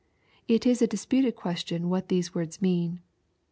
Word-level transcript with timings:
l 0.49 0.55
It 0.55 0.65
is 0.65 0.81
a 0.81 0.87
disputed 0.87 1.35
question 1.35 1.87
what 1.87 2.09
these 2.09 2.33
words 2.33 2.59
mean. 2.59 3.01